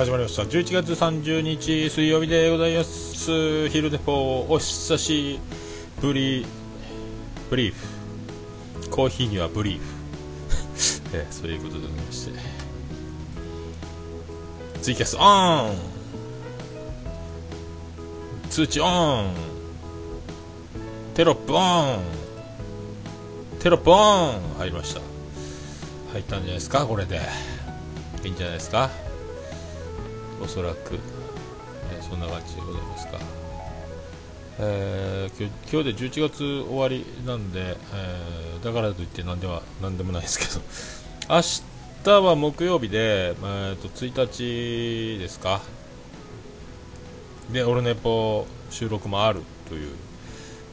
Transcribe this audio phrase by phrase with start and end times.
[0.00, 0.44] 始まりました。
[0.44, 3.68] 11月30日水曜日でございます。
[3.68, 5.38] 昼デポお久し
[6.00, 6.46] ぶり、
[7.50, 8.88] ブリーフ。
[8.88, 9.84] コーヒーにはブリーフ。
[11.12, 12.32] えー、そういうことでございまして。
[14.80, 15.76] ツイキャスオン
[18.48, 19.34] 通知オン
[21.12, 21.98] テロップオン
[23.58, 25.02] テロップオン入りました。
[26.12, 27.20] 入ったんじゃないですか、これで。
[28.24, 29.09] いいんじゃないですか。
[30.42, 30.94] おそらく、
[31.92, 33.18] えー、そんな感じでございますか、
[34.58, 40.60] えー、今日今日で11月終わりなんで、えー、だからといって何では何でもないですけど。
[41.32, 41.42] 明
[42.02, 45.60] 日は木曜日で、えー、と1日ですか。
[47.52, 49.94] でオルネポ収録もあるという、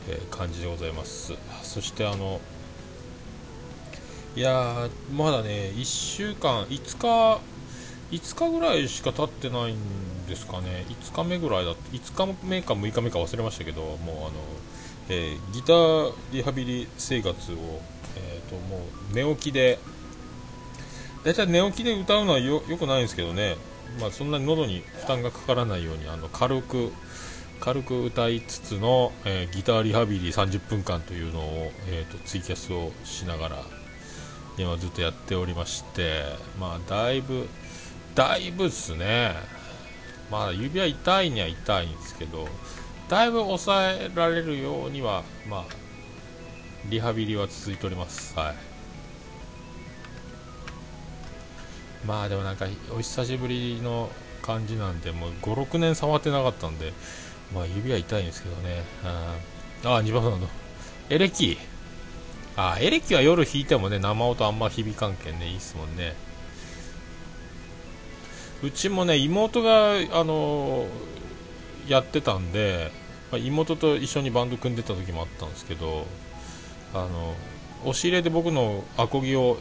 [0.10, 1.34] えー、感じでございます。
[1.64, 2.40] そしてあの
[4.36, 7.42] いやまだね1週間5日
[8.12, 9.78] 5日ぐらいしか経ってないん
[10.28, 14.32] ですかね、5日目ぐらいだ5日目か6日目か忘れましたけど、もうあの、
[15.10, 17.56] えー、ギターリハビリ生活を、
[18.16, 19.80] えーと、もう寝起きで、
[21.24, 23.58] 大体寝起きで歌うのはよくないんですけどね、
[24.00, 26.92] まあ、そんなに喉に負担がかからないようにあの軽く
[27.60, 33.64] 軽く歌いつつの、えー、ギターリハビリ30分間というのを、えーとツイキャスをしながら
[34.58, 36.24] 今ずっとやっておりまして、
[36.60, 37.48] まあ、だいぶ
[38.18, 39.36] だいぶっすね。
[40.32, 42.48] まあ、指は痛いには痛いんですけど、
[43.08, 45.66] だいぶ抑えられるようには、まあ、
[46.90, 48.36] リハビリは続いております。
[48.36, 48.56] はい。
[52.08, 54.10] まあでもなんか、お久しぶりの
[54.42, 56.94] 感じなんで、もう5、6年触ってなかったんで、
[57.54, 58.82] まあ指は痛いんですけどね。
[59.04, 59.36] あ
[59.84, 60.48] あ、2番さんの。
[61.12, 61.60] エレキ。
[62.56, 66.16] あエレキは夜弾いてもね、生音あんま響かんけんね、いいっすもんね。
[68.64, 70.88] うちもね妹があの
[71.88, 72.92] やってたんで、
[73.32, 76.06] ま、妹と一緒にバンド組んでた時もあったんですけど
[76.94, 77.36] あの
[77.82, 79.58] 押し入れで僕のアコギを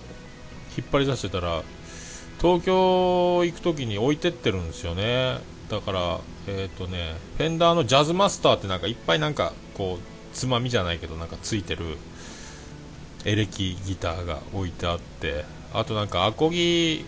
[0.77, 1.63] 引っ張り出してたら
[2.41, 5.39] 東京行く時に置いてってるんですよね。
[5.71, 11.97] だからえっ、ー、とねフェンダーのジャズマスターってなんかいっぱいなんかこうつまみじゃないけどなんかついてる
[13.25, 17.05] エレキギターが置いてあってあとなんかアコギ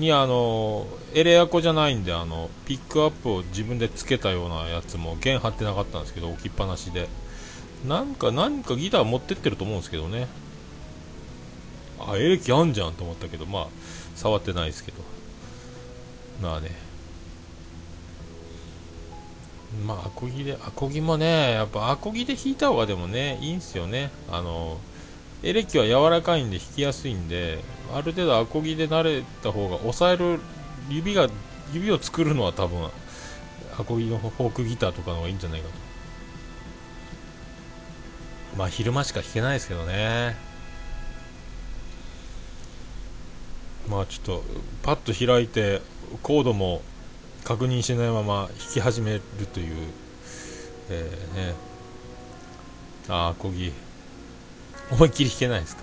[0.00, 7.08] にあのエレアコじゃないんであのピックアップを自分でつけたようなやつも弦張ってなかったんですけど置きっぱなしで。
[7.86, 10.28] なんか何かギター持ってってると思うんですけどね。
[11.98, 13.66] あエレキあんじゃんと思ったけどまあ
[14.16, 14.98] 触ってないですけど。
[16.42, 16.70] まあね。
[19.86, 24.10] まあアコギでアコギもねやっぱアコギで弾いた方がでもねいいんすよね。
[24.30, 24.78] あの
[25.42, 27.58] エレキは柔らかいんで弾きやすいんで
[27.94, 30.40] ある程度アコギで慣れた方が押さえる
[30.88, 31.28] 指が
[31.72, 32.88] 指を作るのは多分
[33.78, 35.74] アコギのフォークギターとかの方がいいんじゃないかと。
[38.58, 40.36] まあ昼間しか弾けないですけどね。
[43.88, 44.44] まあちょっと
[44.82, 45.80] パッと開いて
[46.22, 46.82] コードも
[47.44, 49.22] 確認しないまま弾き始める
[49.52, 49.76] という
[50.90, 51.54] えー、ね。
[53.08, 53.72] あアコギ。
[54.90, 55.82] 思いっきり弾けないですか？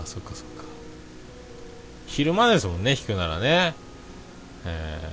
[0.00, 0.64] あそっかそっか。
[2.06, 3.74] 昼間ですもんね弾くならね。
[4.64, 5.12] え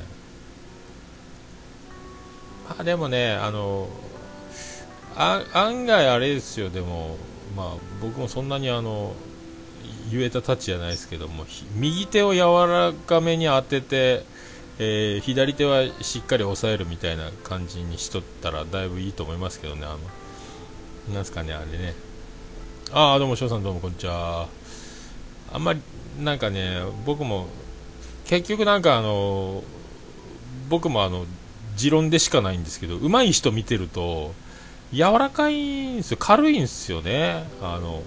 [2.70, 3.88] ー、あでもねあの
[5.16, 6.70] 案外あれですよ。
[6.70, 7.18] でも
[7.56, 9.14] まあ僕もそんなにあの
[10.12, 14.24] 言えたタッチじゃないですけども右手を柔らかめに当てて、
[14.78, 19.86] えー、左手はしっかり押さえるみたいな感じにしとったらだいぶいいと思いますけどね。
[19.86, 19.98] あ
[21.10, 21.96] のなんすかねあれね。
[22.92, 24.48] ああどうも翔さんどうもこんにちは。
[25.52, 25.82] あんまり
[26.20, 27.48] なんかね僕も
[28.26, 29.64] 結局なんかあの
[30.70, 31.26] 僕もあの
[31.76, 34.34] 持論でしかないんですけど上手い人見てると
[34.94, 36.18] 柔らかいんですよ。
[36.20, 37.46] 軽いんですよね。
[37.62, 38.04] あの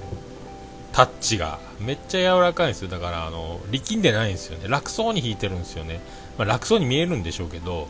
[0.93, 1.59] タッチが。
[1.81, 2.89] めっちゃ柔らかいんですよ。
[2.89, 4.69] だからあの力んでないんですよね。
[4.69, 6.01] 楽そうに弾いてるんですよね、
[6.39, 7.89] まあ、楽そうに見えるんでしょうけど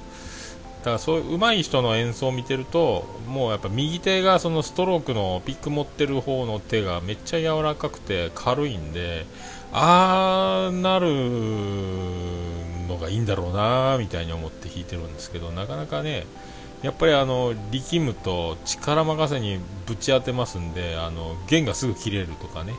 [0.78, 9.26] だからそういう上手い人の演奏を見てるともうやっぱ右手がそのストロークのピック持ってる方の手がめっちゃ柔らかくて軽いんで
[9.72, 11.08] ああなる
[12.88, 16.26] のがいいんだろうなみたいに思って弾いてるんですけどなかなかね
[16.82, 22.72] やっぱりあの力むと力任せにぶち当てますんであの弦がすぐ切れるとかね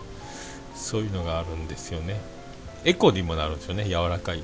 [0.73, 2.21] そういうのがあるんですよね。
[2.85, 4.43] エコにもなるんですよね柔らかい。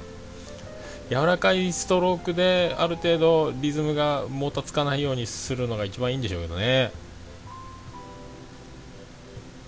[1.09, 6.91] 柔らかいストロークである程度リズムがもたつかないようにするのが一番いいんでしょうけどね。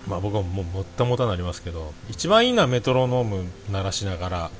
[0.08, 4.50] まあ僕はもうもったもたなりますけど一番いいのはメトロノーム鳴らしながら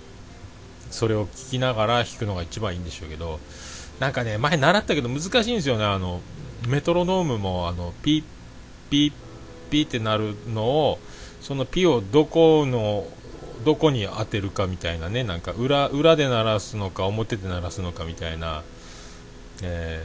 [0.90, 3.40] それを聞きながら弾くのが一番いいんでしょうけど
[3.98, 5.84] なんかね前習ったけど難しいんですよね。
[5.84, 6.20] あの
[6.68, 8.24] メトロノームもあのピッ
[8.90, 9.12] ピッ
[9.70, 10.98] ピッってなるのを
[11.40, 13.06] そのピをどこの
[13.64, 18.62] どこに当てるかみたいなねなんか裏裏で鳴らすのか表で鳴らすのかみたいな、
[19.62, 20.04] え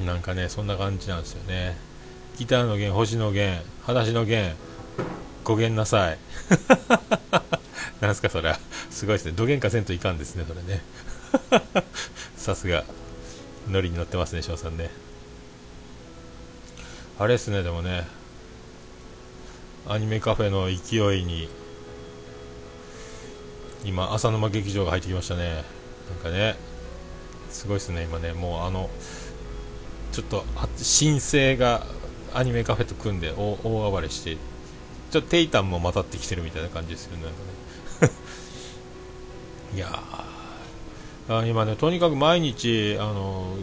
[0.00, 1.76] ー、なんかねそんな感じなんですよね。
[2.38, 4.54] ギターの弦星の弦裸足の弦
[5.44, 6.18] ごげんなさい。
[8.00, 8.58] なんすかそれは
[8.90, 9.32] すごいですね。
[9.32, 10.82] どげんかせんといかんですねそれね。
[12.36, 12.84] さすが。
[13.70, 14.90] ノリに乗ってますね翔さんね。
[17.18, 18.06] あれですねでもね。
[19.86, 21.48] アニメカフェの勢いに
[23.84, 25.64] 今浅沼劇場が入ってきましたね。
[26.10, 26.56] なんかね
[27.50, 28.32] すごいですね今ね。
[28.32, 28.88] もうあの
[30.12, 30.44] ちょっと
[30.76, 31.86] 申請が
[32.32, 34.36] アニメカフェと組んで大暴れして
[35.10, 37.38] ちょっとテイタンもまたってきてるみたいな感じですよねなんか
[38.06, 38.12] ね。
[39.76, 41.48] いやー。
[41.48, 43.56] 今ねとにかく毎日あの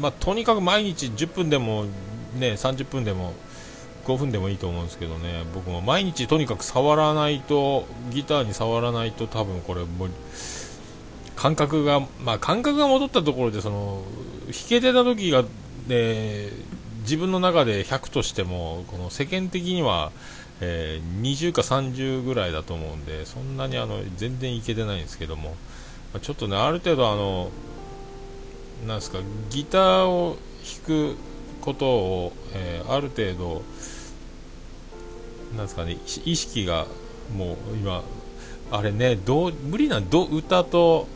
[0.00, 1.84] まあ、とにかく毎日10分でも
[2.38, 3.34] ね30分でも
[4.04, 5.44] 5分でもいいと思うんですけどね。
[5.54, 10.08] 僕も毎日とにかく触らないとギターに触らないと多分これも
[11.36, 14.02] 感覚がまあ感覚が戻ったところでその
[14.46, 15.42] 弾けてた時が
[15.86, 16.48] ね
[17.00, 20.10] 自分の中で100としてもこの世間的には、
[20.60, 27.50] えー、20か30ぐらいだと思うんでそんなにあの全然いけてないんですけども、まあ、ちょっとねある程度あの
[28.86, 29.18] なんですか
[29.50, 30.38] ギターを
[30.86, 31.16] 弾く
[31.60, 33.62] ことを、えー、ある程度
[35.56, 36.86] なんですかね意識が
[37.36, 38.02] もう今
[38.70, 41.06] あれねどう無理など歌と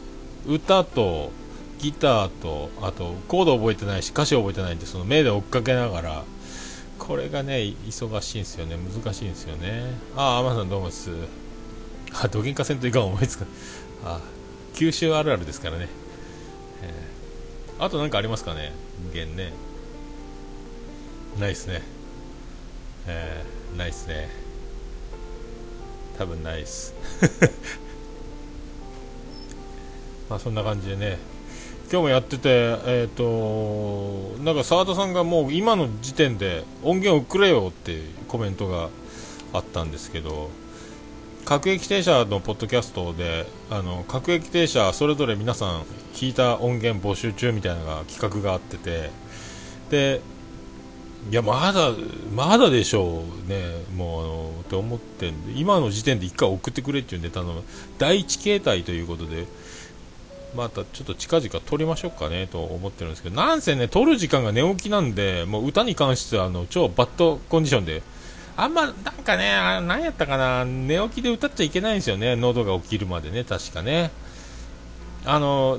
[0.46, 1.30] 歌と
[1.78, 6.24] ギターとあとコード覚えてないし歌詞覚えてないんでその目で追っかけながら
[6.98, 9.92] これがね忙しいんですよね難しいんですよね。
[10.16, 11.10] ああ天野さんどうもです？
[12.12, 13.46] あどげんかせんといかん思いつか
[14.04, 14.20] あ
[14.74, 15.88] 九州あるあるですからね、
[16.82, 18.72] えー、あと何かありますかね？
[19.12, 19.52] 弦ね。
[21.38, 21.82] ないっすね。
[23.08, 24.28] えー、ないっすね。
[26.18, 26.94] 多分ないっす
[30.28, 31.18] まあそんな感じでね。
[31.90, 32.48] 今日もやってて、
[32.84, 38.90] えーと、なんか澤田さんがもう今の時点で音源をくれよってコメントが
[39.54, 40.50] あったんですけど
[41.46, 49.10] 各駅停車のポッドキャストであの各駅停車それぞれ皆さん弾いた音源募集中みたいなのが企画があってて
[49.88, 50.20] で
[51.30, 51.92] いやまだ
[52.34, 53.84] まだでしょうね。
[53.94, 55.60] もうあのって思ってんで。
[55.60, 57.62] 今の時点で1回送ってくれっていうネタの
[57.98, 59.46] 第1形態ということで
[60.56, 68.02] またちょっと近々撮りましょうかねと思ってるんですけど、なんせね、撮る時間が寝起きなんで、もう歌に関してはあの超バッドコンディションで、
[68.56, 69.52] あんまなんかね、
[69.86, 74.10] 何やったかな、寝起きで歌っちゃいけないんですよね、喉が起きるまでね、確かね。
[75.24, 75.78] あの、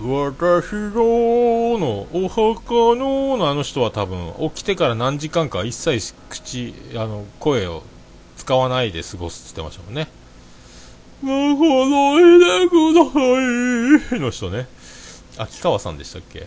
[0.00, 7.82] 私ののお墓ののあの人は多分起きてから何時間か一切口あの声を
[8.36, 10.08] 使わないで過ごすって言ってましたもんね。
[11.22, 13.04] まほどいてくだ
[14.10, 14.68] さいの人ね。
[15.38, 16.46] 秋川さんでしたっけ？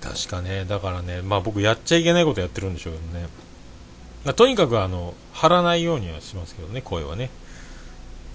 [0.00, 3.26] 確かね、だからね、まあ僕やっちゃいけないことやってるんでしょうけどね。
[4.34, 7.30] とにかくあの、張らないようにはしますけどね、声はね。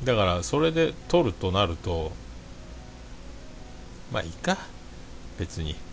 [0.04, 2.12] だからそれで撮るとなると、
[4.12, 4.58] まあいいか。
[5.38, 5.76] 別に。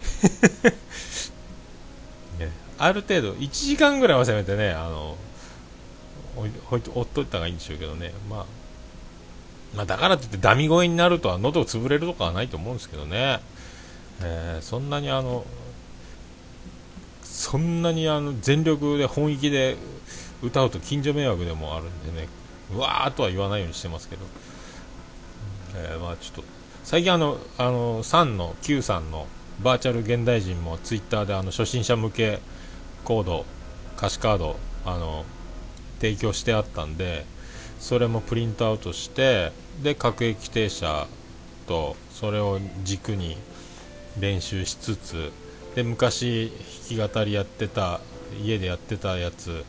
[2.39, 5.17] ね、ある程度、1時間ぐらいはせめてね、あの、
[6.35, 6.51] ほい
[6.93, 8.47] ほっといた方がいいんでしょうけどね、まあ、
[9.75, 13.41] まあ、だからといってダミ声になるとは喉を潰れるとかはないと思うんですけどね、
[14.23, 15.45] えー、そんなにあの
[17.23, 19.77] そんなにあの全力で本気で
[20.43, 22.29] 歌うと近所迷惑でもあるんでね
[22.75, 24.23] うわーとは言わないようにしてますけど、
[25.77, 26.45] えー、まあちょっと
[26.85, 29.27] 最近あのあの3の9さんの
[29.63, 32.41] バーチャル現代人もツイッターであの初心者向け
[33.05, 33.45] コード
[33.97, 35.25] 歌詞カードあの
[36.01, 37.25] 提供してあったんで
[37.79, 41.07] それもプリントアウトしてで各駅停車
[41.67, 43.37] とそれを軸に
[44.19, 45.33] 練習しつつ
[45.75, 46.53] で昔
[46.91, 48.01] 弾き語りやってた
[48.43, 49.65] 家でやってたやつ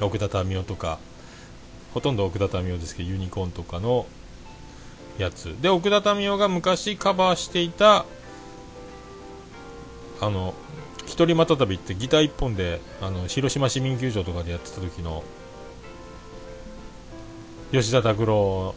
[0.00, 0.98] 奥田民生とか
[1.94, 4.06] ほとんど奥田民生ですけどユニコーンとかの
[5.16, 5.54] やつ。
[5.62, 8.04] で奥田民生が昔カバーしていた
[10.20, 10.54] あの
[11.06, 15.22] 一人また旅ってギター1本であの広島市民球場とかでやってた時の
[17.72, 18.74] 吉田拓郎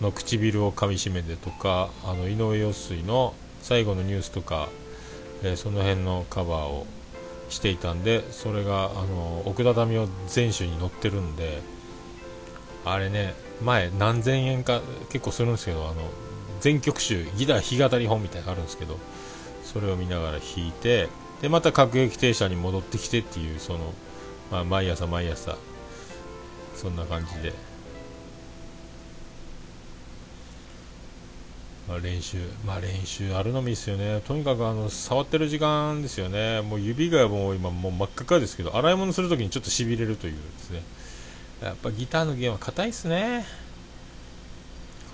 [0.00, 4.68] の唇をかみしめてとかあの井上陽水の最後のニュースとか、
[5.42, 6.86] えー、その辺のカバーを
[7.48, 11.62] していたんでそれがあの奥田民生全集に載ってるんで
[12.84, 14.80] あれね前何千円か
[15.10, 15.96] 結構するんですけどあの
[16.60, 18.98] 全曲集ギター弾き語り本みたいなのあるんですけど
[19.64, 21.08] それを見ながら弾いて
[21.42, 23.94] でまた各駅停車に戻ってきてっていうその、
[24.50, 25.56] まあ、毎朝毎朝
[26.74, 27.52] そんな感じで、
[31.88, 34.20] まあ、練習まあ練習あるのもいいですよね。
[34.26, 36.60] とにかくあの触ってる時間ですよね。
[36.62, 40.82] もう指がもう今もう真っ赤っかですけど洗い物するときにちょっとしびれるというですね。
[41.62, 43.44] やっぱギターの弦は硬いですね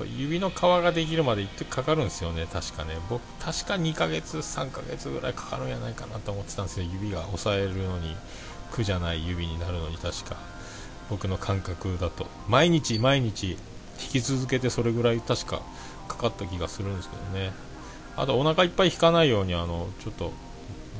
[0.02, 2.96] 指の皮ができるまで一時かかるんですよね、確かね。
[3.08, 8.16] 僕、確か2ヶ月、3ヶ月ぐらいかかるんじゃないかなと思ってたんですよ、指が押さえるのに、
[8.72, 10.36] 苦じゃない指になるのに、確か。
[11.10, 12.26] 僕の感覚だと。
[12.48, 13.56] 毎日、毎日、
[13.98, 15.62] 弾き続けてそれぐらい確か
[16.08, 17.52] かかった気がするんですけどね。
[18.16, 20.32] あと、お腹いっぱい弾かないように、あの、ちょっと、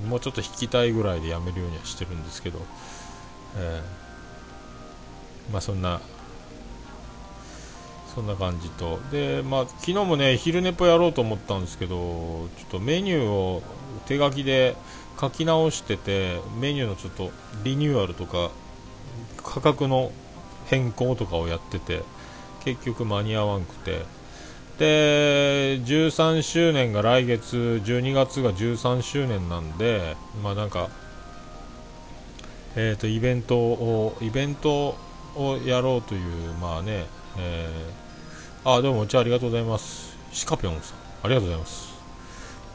[0.06, 2.60] もうちょっと弾きたいぐらいでやめるようにはしてるんですけど、
[3.56, 4.03] えー、
[5.52, 6.00] まあそんな
[8.14, 9.00] そんな感じと。
[9.10, 11.96] で、まあ、昨日もね昼寝ぽやろうと思ったんですけど
[12.56, 13.62] ちょっとメニューを
[14.06, 14.76] 手書きで
[15.20, 17.30] 書き直しててメニューのちょっと
[17.64, 18.50] リニューアルとか
[19.42, 20.12] 価格の
[20.66, 22.02] 変更とかをやってて
[22.64, 24.02] 結局間に合わんくて。
[24.78, 30.88] で13周年が来月12月が13周年なんでまあなんか
[32.74, 34.96] えーとイベントをイベント
[35.36, 37.06] をやろうというまあね、
[37.38, 38.04] えー
[38.66, 40.16] あ、どうも、うちありがとうございます。
[40.32, 41.92] シカピョンさん、ありがとうございます。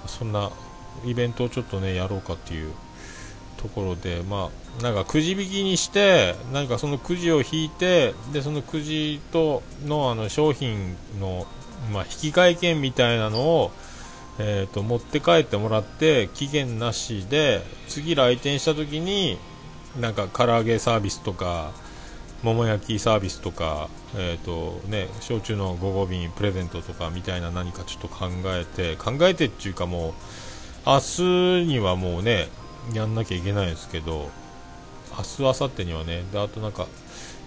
[0.05, 0.51] そんな
[1.03, 2.71] イベントをちょっとね、やろうかっていう
[3.57, 11.47] ところで、まあ、なんかくじ引きにして、なんかそのくじを引いて、で、そのくじとのあの商品の、
[11.91, 13.71] まあ、引換券みたいなのを、
[14.37, 19.37] えーと、持って帰ってもらって期限なしで次来店した時に
[19.99, 21.71] なんか唐揚げサービスとか
[22.43, 30.13] 桃焼きサービスとか、えーとね、焼酎の午後瓶プレゼントとかみたいな何かちょっと考えて考えてっていうかもう
[30.85, 32.47] 明日にはもうね
[32.93, 34.29] やんなきゃいけないんですけど
[35.17, 36.87] 明日明後日にはねであとなんか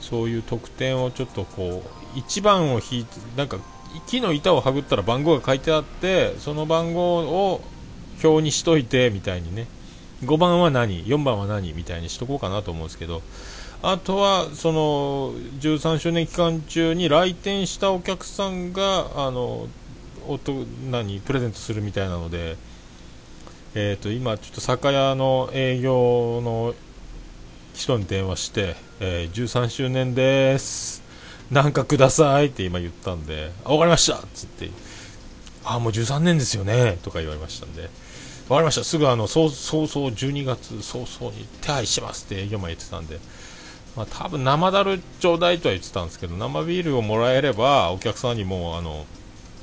[0.00, 1.82] そういう特典をちょっとこ
[2.14, 3.58] う1番を引いてなんか
[4.06, 7.60] 木の板をはぐったら番号が書いてあってその番号を
[8.22, 9.66] 表にしといてみたいにね。
[10.24, 11.72] 5番は何？4番は何？
[11.72, 13.22] みたいにしとこうかなと思うんですけど
[13.84, 19.66] あとはその13周年期間中に来店したお客さんがあの
[20.28, 20.52] 音
[20.88, 22.56] 何プレゼントするみたいなので、
[23.74, 26.74] えー、と今、ちょっと酒屋の営業の
[27.74, 31.02] 人に電話して、えー、13周年です、
[31.50, 34.70] なんかくださいって今言ったんで、あ分かりましたっつって、
[35.64, 37.90] あもう13年ですよねとか言われましたんで、
[38.48, 39.50] 分かりました、すぐあの早々
[40.14, 43.18] 12月早々に手配しますって営業マン言ってたんで。
[43.96, 49.04] まあ、多分生だるちょうだいとは言ってたんですけど生ビールをもらえればお客さんにもあの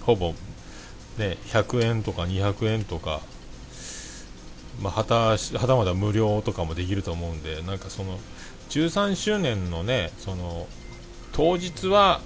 [0.04, 0.34] ほぼ、
[1.18, 3.22] ね、100円とか200円とか、
[4.82, 8.20] まあ、はたはたまた無料とかもできると思うんでなんかその
[8.70, 10.68] 13周年のねその
[11.32, 12.22] 当日は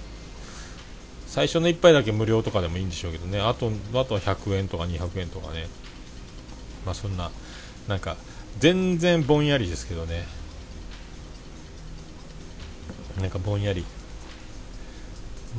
[1.26, 3.40] 最初の1杯だけ無料とかでもいいんでしょうけどね。
[3.40, 5.66] あとあとは100円とか200円とかね。
[6.86, 7.32] まあそんな
[7.88, 8.16] なんか
[8.60, 10.26] 全然ぼんやりですけどね。
[13.20, 13.84] なんかぼんやり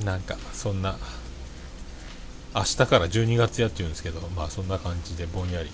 [0.04, 0.98] なんかそんな
[2.54, 5.70] 明日から12月やって言うんですけどまあそんな感じでぼんやり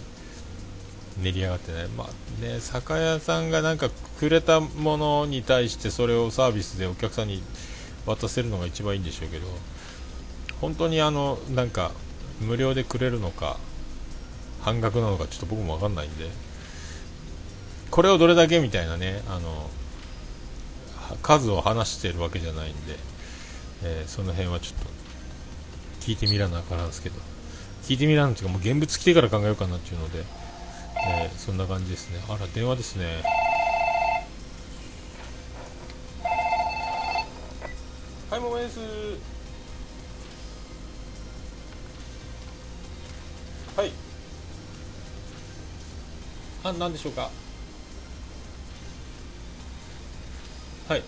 [1.22, 1.88] 練り上がってね。
[1.98, 7.44] まあね酒屋さんがなんかくれたものに対してそれをサービスでお客さんに
[8.06, 9.46] 渡せるのが一番いいんでしょうけど
[10.60, 11.92] 本当にあのなんか
[12.40, 13.58] 無料でくれるのか
[14.62, 16.30] 半額なのかちょっと僕も分かんないんで
[17.90, 19.70] これをどれだけみたいなねあの
[21.22, 22.96] 数を話してるわけじゃないんで、
[23.84, 24.90] えー、その辺はちょっと
[26.06, 27.32] 聞いてみらなあからんすけど。
[27.84, 30.24] 聞いてみらんっていうかもう現物来てから考えようかなっていうので、
[31.08, 32.20] えー、そんな感じですね。
[32.30, 33.24] あら電話ですね。
[38.30, 38.80] はいももです
[43.76, 43.92] はい。
[46.64, 47.30] あ何でしょうか。
[50.92, 51.04] はい。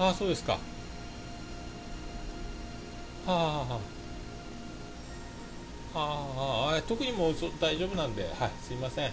[0.00, 0.54] ああそうですか。
[0.54, 0.58] は
[3.26, 3.80] あは
[5.94, 6.76] あはあ。
[6.78, 8.24] あ特にもう大丈夫なんで。
[8.24, 8.50] はい。
[8.60, 9.12] すいません。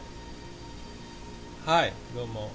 [1.63, 1.94] はい。
[2.15, 2.50] どうも。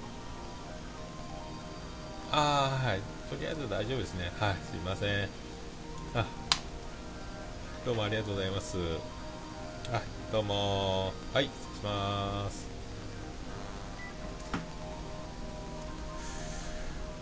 [2.33, 2.99] ああはい。
[3.29, 4.29] とりあえず大丈夫ですね。
[4.37, 4.55] はい。
[4.69, 5.29] すいません。
[6.15, 6.25] あ
[7.85, 8.75] どうもありがとうございます。
[9.93, 10.01] あ
[10.33, 12.67] どうもはい失礼します。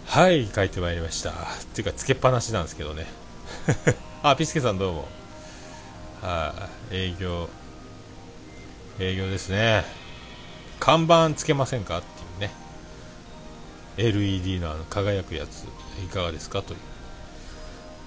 [0.07, 1.29] はい帰ってまいりました。
[1.29, 1.33] っ
[1.75, 3.05] ていうかつけっぱなしなんですけどね。
[4.23, 5.07] あピスケさんどうも。
[6.23, 7.49] はい営業。
[8.97, 9.85] 営業ですね。
[10.79, 12.51] 看板つけませんかっていうね。
[13.97, 15.65] LED のあの輝くやつ
[16.03, 16.79] いかがですかという、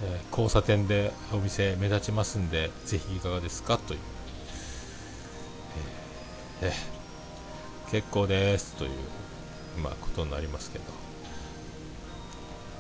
[0.03, 4.00] えー、交差点でお店目立ちますんでぜひいかがですかという。
[6.62, 6.73] え、
[7.91, 8.91] 結構ですという、
[9.83, 10.85] まあ、ことになりますけど、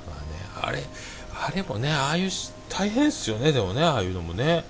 [0.08, 0.82] まあね、あれ
[1.40, 2.30] あれもねああいう
[2.68, 4.64] 大変ですよねでもねああいうのもね。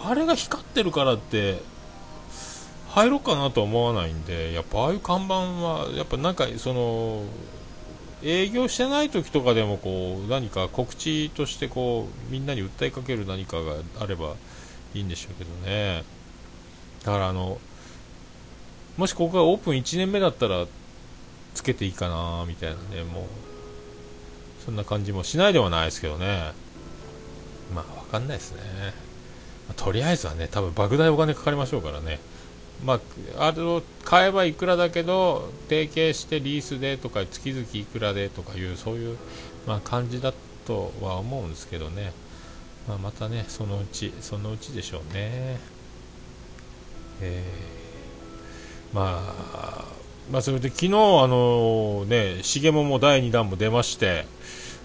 [0.00, 1.60] あれが光ってるからって
[2.90, 7.24] 入ろうかなと思わないんでやっぱああいう看板はやっぱなんかその
[8.22, 14.34] 営業してない時とかでもこう何か告知としてこうみんなに訴えかける何かがあれば
[14.94, 16.04] いいんでしょうけどね。
[17.04, 17.58] だからあの
[18.96, 20.66] もしここがオープン1年目だったら
[21.54, 23.24] つけていいかなみたいなねもう
[24.64, 26.52] そんな感じもしないではないですけどね。
[27.74, 28.60] まあ分かんないですね。
[29.68, 32.18] まとりあえずはね多分莫大お金かかりましょうからね。
[32.84, 33.00] ま
[33.38, 39.18] あ、あれを買えばいくらだけど提携してリースでとか月々いくらでとかいうそういう、
[39.66, 40.32] まあ、感じだ
[40.64, 42.12] とは思うんですけどね、
[42.86, 45.58] まあ、またねそのうちそのうちでしょうね。
[47.20, 49.84] えー、まあ
[50.30, 50.90] まあそれで昨日あ
[51.26, 54.26] のね重もも第2弾も出まして、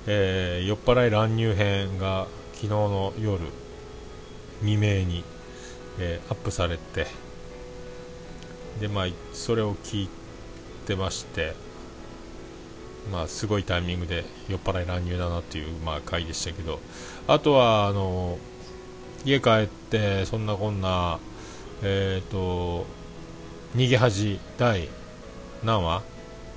[0.07, 3.45] えー、酔っ払い乱入編が昨日の夜
[4.61, 5.23] 未明に、
[5.99, 7.07] えー、アップされて
[8.79, 10.09] でまあそれを聞い
[10.85, 11.55] てまして
[13.11, 16.79] まあすごいタイミングで酔っ払い乱入だなっていうまあ回でしたけど
[17.27, 18.37] あとはあの
[19.25, 21.19] 家帰ってそんなこんな
[21.81, 22.85] えっ、ー、と
[23.75, 24.87] 逃げ恥第
[25.63, 26.03] 何話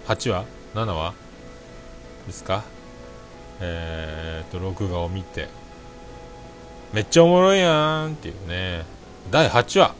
[0.07, 1.15] ?8 話 ?7 話？
[2.27, 2.65] ですか？
[3.61, 5.49] えっ、ー、と録画を見て
[6.93, 8.85] めっちゃおもろいやんっていうね
[9.31, 9.95] 第8話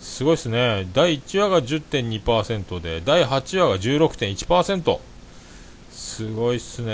[0.00, 0.88] すごいですね。
[0.94, 4.98] 第1話が10.2%で、第8話が16.1%。
[5.90, 6.92] すごいっすね。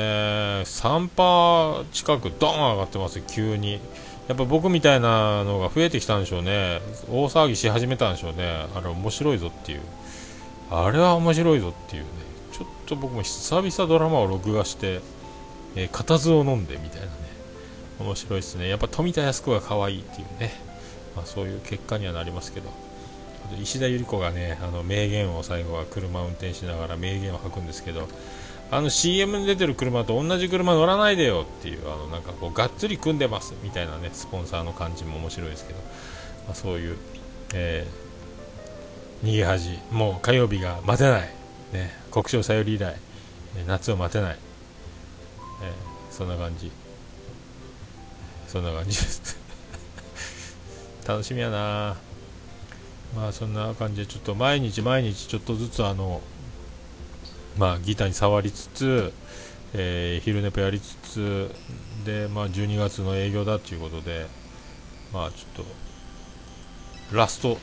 [0.64, 3.80] 3%近くドーン上がってます急に。
[4.28, 6.80] やっぱ僕みたいなのが増えてきたんでしょうね。
[7.08, 8.66] 大騒ぎし始めたんでしょうね。
[8.74, 9.80] あれ面白いぞっていう。
[10.70, 12.08] あれは面白いぞっていうね。
[12.52, 15.00] ちょっと僕も久々ドラマを録画して、
[15.76, 17.12] えー、固唾を飲んでみたいなね。
[18.00, 18.68] 面白いですね。
[18.68, 20.52] やっぱ富田靖子が可愛いっていうね。
[21.14, 22.86] まあそういう結果にはなりますけど。
[23.60, 28.08] 石田ゆり子がねあの名言を最後は車を運転しながら名言を吐くんですけど
[28.70, 35.78] あの CM に出てる車と同じ車乗らないでよっていうあのなんかこうがっつり組んでますみたいなねスポンサーの感じも面白いですけど、
[36.46, 36.96] まあ、そういう、
[37.54, 41.28] えー、逃げ恥もう火曜日が待てない、
[41.72, 42.96] ね、国章さより以来
[43.66, 44.38] 夏を待てない、
[45.62, 46.70] えー、そんな感じ。
[48.46, 49.36] そんな感じです。
[51.06, 51.96] 楽しみやな
[53.14, 56.20] まあそんな感じでちょっと毎日毎日ちょっとずつあの
[57.58, 59.12] まあギターに触りつつ、
[59.74, 61.50] えー、昼寝ぽやりつつ
[62.04, 64.26] でまあ12月の営業だということで
[65.12, 65.64] まあちょっ
[67.10, 67.58] とラスト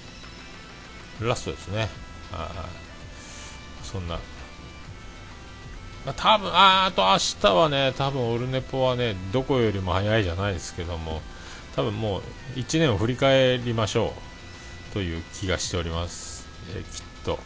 [1.21, 1.89] ラストですね。
[2.31, 2.49] あ
[3.83, 4.15] そんな。
[6.05, 11.21] まあ、多分ああと明日はね、多分オルネポはね、どこよりも早いじゃないですけども、
[11.75, 12.21] 多分もう
[12.55, 14.93] 1年を振り返りましょう。
[14.93, 17.39] という気がしております、えー、きっと。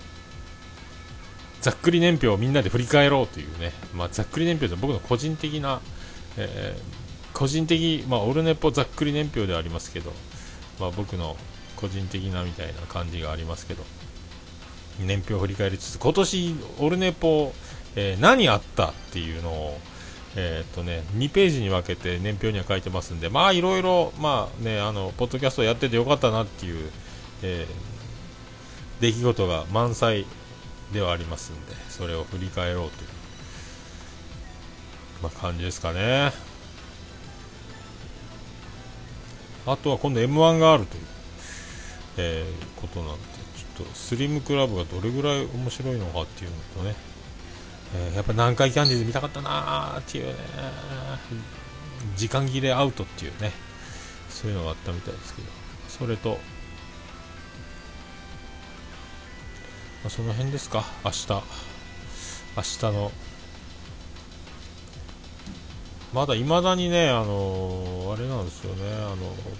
[1.67, 5.81] ざっくり年表をみんなで振り返ろうというね、まあ、ざっくり年表って僕の個人的な、
[6.37, 10.13] えー、個人的、まあ、オルネポざっくり年表ではありますけど、
[10.79, 11.35] まあ、僕の
[11.75, 13.83] 個人的なみたいな感じがありますけど
[15.01, 17.51] 年表を振り返りつつ今年オルネポ、
[17.97, 19.77] えー、何あったっていうのを
[20.37, 26.91] えー、っとね、2ページに分けて年表には書いてますんで、まあいろいろ、まあね、あの、ポッドキャストやっててよかったなっていう、
[27.41, 30.27] えー、出来事が満載
[30.93, 33.09] ではありますんでそれを振り返ろうという、
[35.23, 36.31] まあ、感じですかね。
[39.65, 41.03] あとは今度 m 1があるという、
[42.17, 43.19] えー、ことなんで
[43.57, 46.95] ちょっとスリムクラブがどれぐらい面白いのかっていうのとね、
[47.93, 50.33] えー、やっぱ南海キャンディーズ見たかったなーっていうね
[52.15, 53.51] 時間切れアウトっていうね
[54.29, 55.47] そういうのがあったみたいですけど
[55.89, 56.37] それと
[60.07, 60.85] あ、その辺ですか。
[61.03, 61.27] 明日。
[61.29, 61.41] 明
[62.63, 63.11] 日の。
[66.13, 68.83] まだいまだにねあの、あれなんですよね。
[68.95, 69.17] あの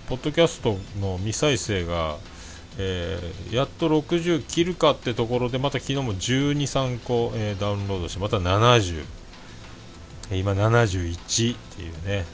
[0.08, 2.18] ポッドキャストの未再生が、
[2.78, 9.04] えー、やっと60切るかってところでまた昨日も12、3個、えー、ダウンロードしてまた70
[10.32, 12.26] 今71っていうね、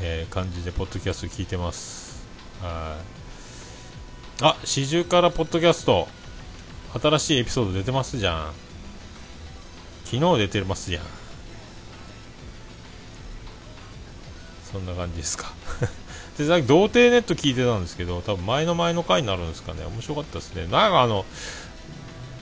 [0.00, 2.24] えー、感じでポッドキャスト聞いてます。
[2.62, 3.23] はい。
[4.42, 6.08] あ四十からポッドキャスト。
[7.00, 8.52] 新しいエピソード出てますじゃん。
[10.04, 11.04] 昨日出てますじゃん。
[14.72, 15.52] そんな感じですか。
[16.36, 19.84] でさっき童貞ネット聞いてたんですけど多分前の前の回になるんですかね。
[19.84, 20.62] 面白かったですね。
[20.62, 21.24] なんかあの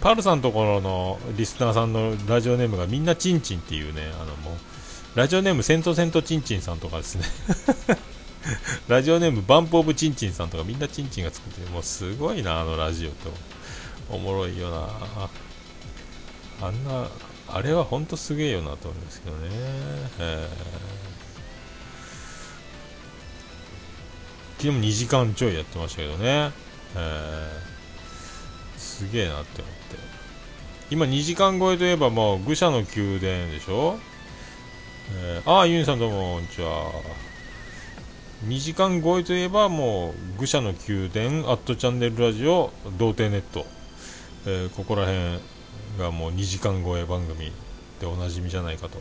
[0.00, 4.56] パルさんのところのリスナーさんのラジオネームがみんなチンチンっていうねあのも
[5.14, 7.24] うラジオネームセントセントチンチンさんとかですね。
[8.88, 13.30] ラジオネームバンプオブチンチンさんとかみんなチンチンが作ってるもうすごいなあのラジオと。
[14.12, 14.88] おもろいよな。
[16.60, 17.08] あんな
[17.48, 19.48] あれは本当すげえよなと思うんですけどね、
[20.18, 24.62] えー。
[24.62, 26.52] 昨日も2時間ちょいやってましたけどね、
[26.94, 29.96] えー、すげえなって思って。
[30.90, 33.98] 今2時間超えといえばもう愚者の宮殿でしょ、
[35.10, 36.92] えー、ああユンさんどうもこんにちは。
[38.46, 43.66] 2時間超えといえばもう愚者の宮殿アットチャンネルラジオ童貞ネット、
[44.46, 45.38] えー、ここら辺
[45.98, 47.52] がもう2時間超え番組
[48.00, 48.98] でおなじみじゃないかと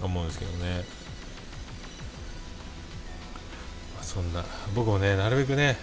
[0.00, 1.02] 思うんですけどね。
[4.12, 5.78] そんな僕もねなるべくね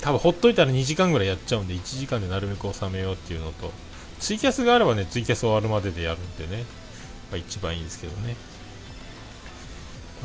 [0.00, 3.70] 多分ほっといたら2時間ぐらいやっちゃうんで1時間でなるべく収めようっていうのと
[4.18, 6.64] ツイキャスがあればねツイキャス終わるまででやるんでね、
[7.30, 8.36] まあ、一番いいんですけどね、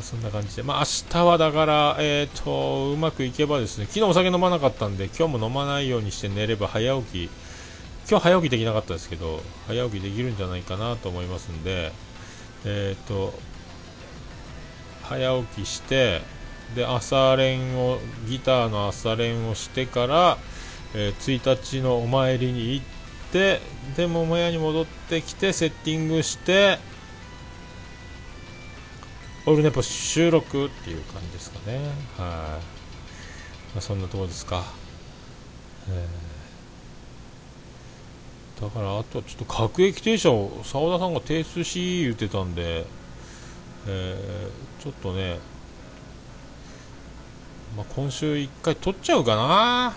[0.02, 0.62] そんな感じで。
[0.62, 7.30] まあ明日はだからえっ、ー、とうまくいけばですね昨日お酒飲まなかったんで今日も飲まないようにして寝れば早起き。
[8.10, 11.92] 今日早起きできなかったですけど早起きできるんじゃないかなと思いますんで
[12.64, 13.32] えっ、ー、と
[15.04, 16.20] 早起きして
[16.74, 20.38] で朝練をギターの朝練をしてから、
[20.94, 22.86] えー、1日のお参りに行っ
[23.32, 23.60] て
[23.96, 26.78] で桃屋に戻ってきてセッティングして
[29.46, 31.78] オルネポ収録っていう感じですかね。
[31.78, 31.86] はい、
[32.18, 32.60] ま
[33.78, 34.64] あ、そんなところですか、
[35.88, 42.84] えー、だからあとはちょっと各駅停車を澤田さんが提出し言ってたんで、
[43.86, 45.38] えー、ちょっとね
[47.76, 49.94] まあ、今週1回取っちゃうかな。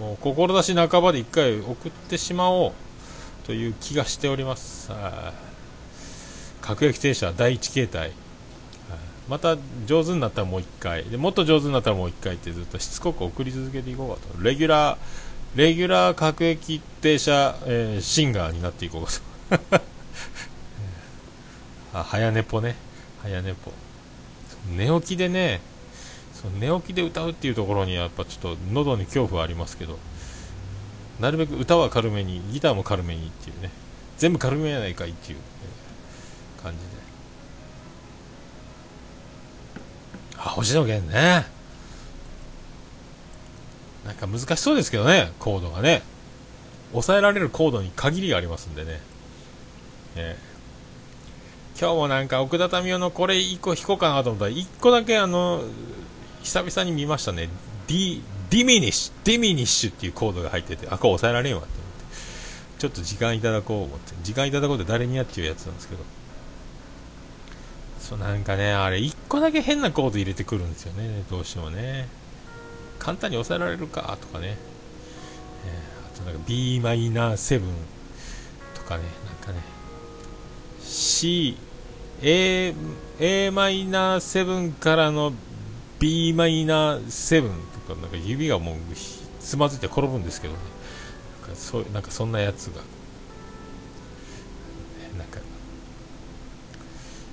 [0.00, 2.72] もう志半ばで1回送ってしまおう
[3.46, 4.90] という気がしております。
[6.60, 8.27] 各駅停車第1形態。
[9.28, 11.04] また上手になったらもう1回。
[11.04, 14.42] でもっと上手になったらもう1回ってずっとしつこく送り続けていこうかと。
[14.42, 14.98] レギュラー
[15.54, 19.82] レギュラー各駅停車、えー、シンガーになっていこうかと。
[21.98, 22.76] あ早寝ぽね。
[23.22, 23.72] 早寝ぽ。
[24.76, 25.60] 寝起きでね
[26.34, 29.98] そ寝起きで歌うっていうところにやっぱちょっと喉に恐怖はありますけど。
[31.20, 33.70] なるべく歌は軽めにギターも軽めにっていうね。
[34.18, 35.38] 全部軽めやないかいっていう、
[36.62, 36.97] 感じで。
[40.38, 41.46] あ星野源ね
[44.04, 46.02] なんか難しそうですけどねコードがね
[46.92, 49.00] 抑えられるコードに限りがありますんでね、
[50.16, 55.62] えー、今日もなんか奥田民生のこれ1個弾こうかなと思ったら1個だけあの
[56.42, 57.48] 久々に見ましたね。
[57.86, 58.22] ディ
[58.64, 62.78] ミニッシュ、ディミニッシュっていうコードが入ってて、あ、これ抑えられんわって思って。
[62.78, 64.14] ちょっと時間いただこう思って。
[64.22, 66.04] 時間いただこうって誰にやっていうやつなんですけど。
[68.08, 72.08] そうなんかね、あれ、1個だけ変なコード入れてくるんですよね、どうしてもね。
[72.98, 74.16] 簡単に抑えられるか？
[74.18, 74.56] とかね。
[75.66, 77.60] えー、あとなんか b マイナー7
[78.74, 79.62] とかね、なんかね、
[80.80, 81.58] C、
[82.22, 82.74] A、
[83.20, 85.34] a マイナー7からの
[85.98, 87.42] b マイナー7
[87.86, 88.76] とかなんか指がもう
[89.38, 90.60] つまずいて転ぶんですけどね。
[91.42, 92.80] なんかそうなんかそんなやつが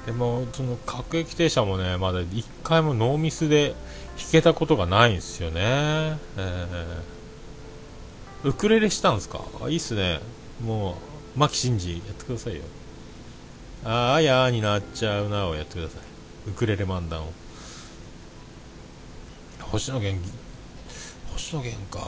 [0.06, 3.76] でもその各駅停車もねまだ1回もノーミスで
[4.18, 9.42] 弾けたことがないんですよね、えー、ウクレレしたんですか？
[9.64, 10.20] あいいっすね。
[10.64, 10.96] も
[11.36, 12.62] う牧真司やってくださいよ。
[13.84, 16.50] ああやーになっちゃうなをやってください。
[16.50, 17.34] ウクレレ漫談を。
[19.60, 20.24] 星野源
[21.34, 22.00] 星野源か。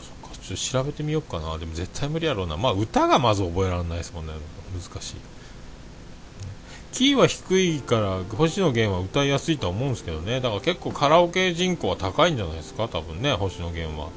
[0.00, 1.58] そっかちょっと調べてみようかな。
[1.58, 2.56] でも絶対無理やろうな。
[2.56, 4.32] まあ歌がまず覚えられないですもんね。
[4.72, 5.16] 難しい。
[6.92, 10.40] キーは低いから星野源は歌いやすいとは思うんですけどね。
[10.40, 12.88] だから結構カラオケ人口は高いんじゃないですか？
[12.88, 14.08] 多分ね星野源は。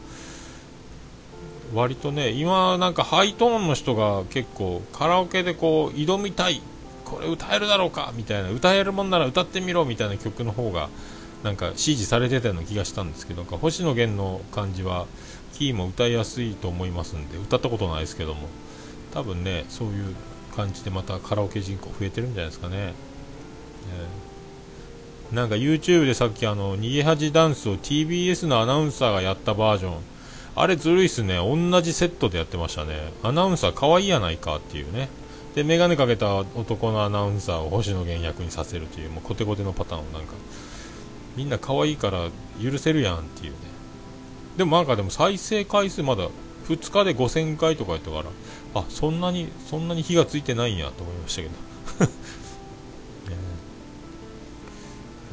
[1.73, 6.61] 割とね今なんかハイトーンの人が結構カラオケでこう挑みたい。
[7.05, 8.11] これ歌えるだろうか？
[8.15, 8.49] みたいな。
[8.49, 10.89] 歌えるもんなら歌ってみろみたいな曲の方が
[11.43, 13.43] なんか指示されてたような気がしたんですけど。
[13.43, 15.05] 星野源の感じは
[15.53, 18.47] キーも歌いやすいと思いますんで歌ったことないですけども。
[19.13, 20.15] 多分ねそういう
[20.55, 22.93] 感じでまたカラオケ人口増えてるんじゃないですかね、
[25.31, 29.93] えー、なんか YouTube でさっきあの逃げ恥ダンスを TBS のアナウンサーがやったバージョン。
[30.55, 31.37] あれずるいっすね。
[31.37, 33.11] 同じセットでやってましたね。
[33.23, 35.09] アナウンサー可愛いやないかっていうね。
[35.55, 40.33] で眼鏡かけた男のアナウンサーを星野源役にさせるというもうコテコテのパターンをなんか。
[41.35, 42.29] みんな可愛いから
[42.61, 43.57] 許せるやんっていうね。
[44.57, 46.29] でもなんかでも再生回数まだ
[46.67, 48.25] 2日で5000回とかやったから
[48.75, 51.53] あそんなにそんなに火がついてないんやと思いましたけど、
[53.29, 53.37] ね、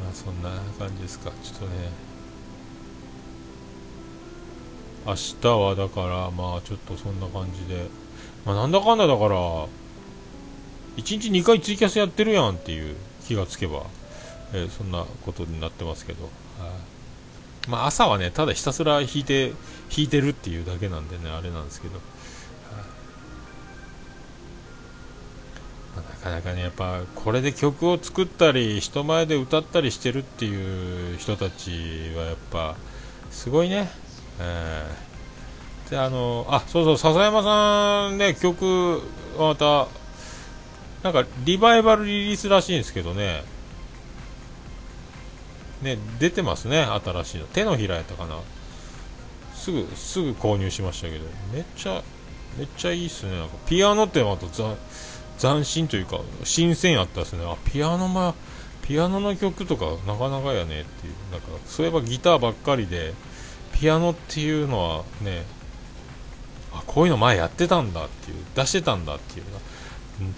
[0.02, 1.30] まあそんな感じですか。
[1.42, 2.10] ちょっとね。
[5.06, 7.86] 明日はだからまあちょっとそんな感じで、
[8.44, 9.68] まあ、なんだかんだだから1
[10.96, 13.84] 日2回ツイキャスやってるやんっていう気がつけば、
[14.52, 16.30] えー、そんなことになってますけど、はい。
[17.68, 22.00] まあ、朝はねただひたすら弾いて弾いてるっていうだけなんでねあれなんですけど、
[26.22, 31.70] かなかねやっぱこれで曲を作ったり人前で歌ったりしてるっていう人たち
[32.16, 32.76] はやっぱ
[33.30, 33.88] すごいね。
[34.38, 39.02] えー、であのあそうそう笹山さんね曲
[39.38, 39.88] また
[41.02, 43.42] なんかリバイバルリリースらしいんですけどね。
[45.82, 47.46] ね出てますね新しいの。
[47.46, 48.36] 手のひらやったかな。
[49.54, 51.24] すぐすぐ購入しましたけど。
[51.52, 52.02] めっちゃ
[52.58, 53.38] めっちゃいいっすね。
[53.38, 54.46] なんかピアノってまた
[55.40, 57.44] 斬新というか新鮮やったっすね。
[57.44, 58.34] あピアノま
[58.82, 61.14] ピアノの曲とかなかなかやねっていう。
[61.32, 63.14] なんかそういえばギターばっかりで
[63.72, 65.44] ピアノっていうのはね
[66.72, 69.46] あこういうの前やってたんだっていう出してたんだっていう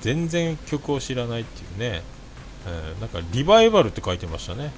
[0.00, 2.02] 全然曲を知らないっていうね、
[2.66, 4.72] えー、なんかリバイバルって書いてましたね、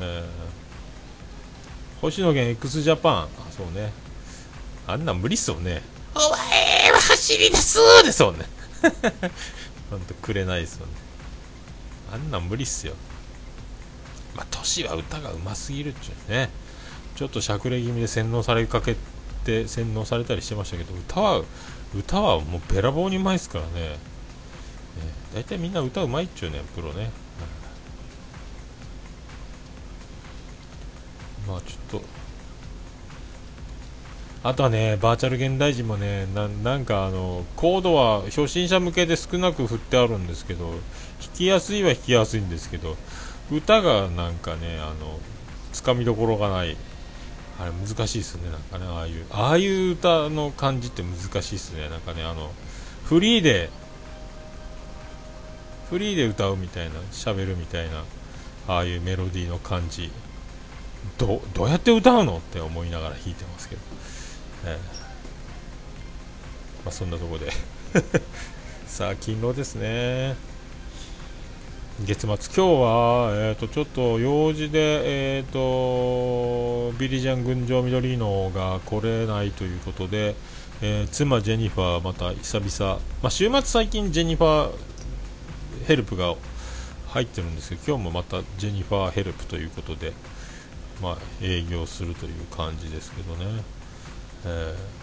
[0.00, 3.92] えー、星野源 x ジャパンあそうね。
[4.88, 5.82] あんな無理っすよね。
[6.14, 8.44] お前は走り出すですもんね。
[9.90, 10.92] ほんとくれないですよね。
[12.12, 12.94] あんなん無理っすよ。
[14.34, 16.50] まあ年は歌がうますぎるっちゅうね。
[17.16, 18.96] ちょっとしゃくれ気味で洗脳されかけ
[19.44, 21.42] て洗脳されたりしてましたけど歌は
[21.94, 23.88] 歌はもうべらぼうにうまいですからね。
[23.90, 23.96] ね
[25.34, 27.10] 大体みんな歌うまいっちゅうねプロね、
[31.46, 32.02] まあちょっと
[34.46, 40.78] あとはねバーチャル現代人もねなんかあのコードは初心者向けで少なく振ってあるんですけど弾
[41.34, 42.96] きやすいは弾きやすいんですけど
[43.50, 45.18] 歌がなんかねあの
[45.72, 46.76] つかみどころがない。
[47.58, 52.52] あれ難しいですねなんかねああいうああいう歌の感じって難しいですねなんかねあの
[53.04, 53.70] フリーで
[55.88, 58.04] フリーで歌うみたいな喋るみたいな
[58.68, 60.12] ああいうメロディーの感じ。
[61.18, 63.80] どどうやって歌うのって思いながら弾いてますけど、
[64.66, 64.76] えー、
[66.84, 67.50] まあ、そんなとこで。
[68.86, 70.36] さあ勤労ですね。
[72.04, 80.34] 月末、今日は、えーと、ちょっと用事で、えーと、ビリジャン群青緑のが来れないということで、
[80.82, 84.72] えー、妻ジェニファーまた久々、まあ、週末最近ジェニファー
[85.86, 86.34] ヘルプが
[87.08, 90.12] 入ってるんですけど今日もまたジェニファーヘルプということで、
[91.00, 93.62] まあ、営業するという感じですけどね、
[94.46, 94.96] えー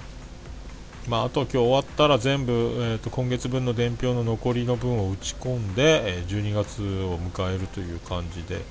[1.10, 8.62] まあ、あと今日終わったら全部、えーと、今月分の伝票の残りの分を打ち込んで、えー、12月を迎えるという感じで。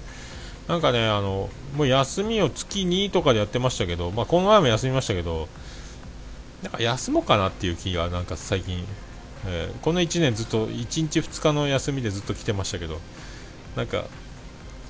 [0.68, 5.48] なんかねあのもう休みを月2とかでやってましたけど、まあ、この前も休みましたけど
[6.62, 8.84] なんか休もうかなっていう気がなんか最近、
[9.44, 13.00] えー、この1年ずっと1日2日の休みでずっと来てましたけど
[13.76, 14.04] なんか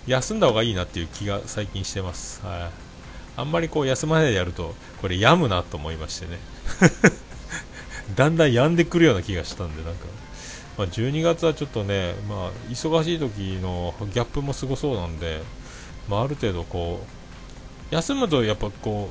[0.06, 2.44] 休んだ方がいいなっていう気が最近してます。
[2.44, 2.91] はい。
[3.36, 6.38] あんまりこう休まないでやるとこれ病むなと思いましてね。
[8.16, 10.06] だんだん病んでくるような気がしたんでなんか、
[10.76, 15.40] まあ、12月はちょっとね、まあ、忙しい時のギャップもすごそうなんで、
[16.08, 17.00] まあ、ある程度こ
[17.90, 19.08] う休むとやっぱこ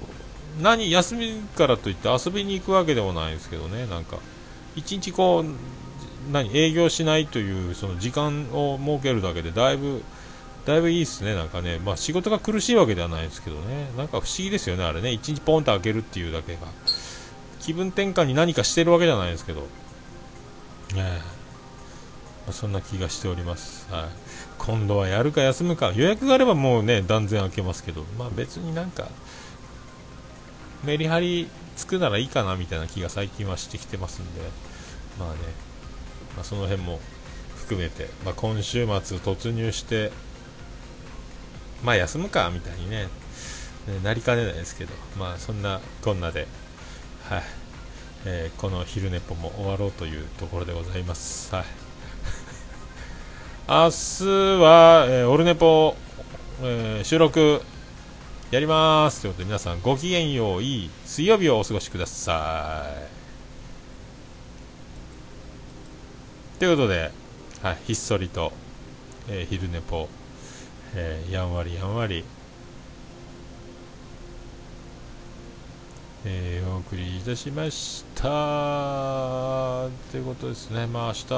[0.60, 4.18] う何休みからといって遊びに行くわけでもないんですけどねなんか。
[4.76, 10.04] 一日こう何営業しないというその時間を設けるだけでだいぶ
[10.65, 16.60] だいぶいいですね、なんかね、まあ、仕事が苦しいわけではないですけどね、なんか不思議ですよね、あれね、1日ポンと開けるっていうだけが。
[17.62, 19.67] 気分転換に何かしてるわけじゃないですけど、
[20.95, 21.21] えー、ま
[22.50, 24.06] あ、そんな気がしております、はい、
[24.58, 25.93] 今度はやるか休むか。
[25.95, 29.08] 予約があればもうね断然開けますけど、まあ、別になんか
[30.84, 34.41] メリハリつくならいいかなみたいな気が最近はしてきてますんで、
[35.19, 35.36] まあね、
[36.36, 37.00] まあ、その辺も
[37.56, 40.12] 含めて、まあ、今週末突入して
[41.84, 43.08] まあ休むかみたいにね、
[44.04, 46.48] なりかねないですけど、まあそんなこんなで、
[47.28, 47.44] はい、
[48.26, 51.54] えー、この昼寝ぽも終わろうというところでございます。
[51.54, 51.65] はい。
[53.67, 54.26] 明日
[54.62, 55.96] は、えー、オルネポ、
[56.62, 57.62] えー、収録
[58.52, 62.86] やりますということで皆さんごきげんよういい水曜日をお過ごしくださ
[66.58, 66.60] い。
[66.60, 67.12] ということで、
[67.63, 68.52] はい、ひっそりと、
[69.28, 70.10] えー、昼寝ぽ、
[70.96, 72.24] えー、やんわりやんわり。
[76.24, 78.22] えー、お送りいたしました。
[80.12, 81.34] ということですね、まあ明日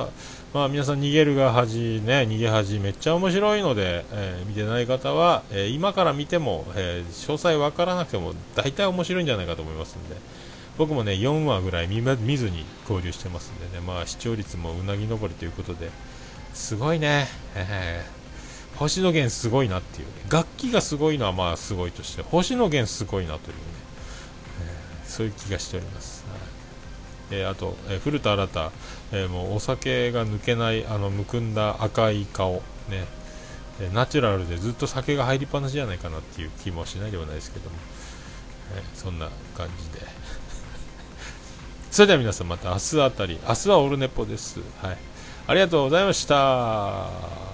[0.54, 10.16] まあ皆さん逃げるが恥ね逃げ恥めっちゃ面白いので、えー、見てない方は、え、今から見ても、え詳細わからなくても大体面白いんじゃないかと思いますんで。
[10.78, 13.82] 僕もね4話ぐらい見見ずに交流してますんでね。
[13.86, 15.92] まあ視聴率もうなぎ登りということで。
[16.54, 18.23] すごいね、えー、
[18.84, 20.14] 星野源すごいなっていう、ね。
[20.30, 23.64] 楽器がすごいのはまあすごいとして星野源すごいなというね。
[25.06, 26.26] そういう気がしております。
[27.32, 27.40] はい。
[27.40, 28.72] えー、あと、えー、古田新太、
[29.14, 32.56] えー、もうお酒が抜けないあのむくんだ赤い顔、
[32.90, 33.06] ね。
[33.80, 37.76] えナチュラルでずっと酒が入りっぱなしじゃないかなっていう気もしないではないですけども、
[38.76, 40.06] えそんな感じで。
[41.90, 43.40] それでは皆さんまた明日あたり。
[43.48, 44.98] 明日はオルネポです、はい、
[45.48, 47.53] ありがとうございました。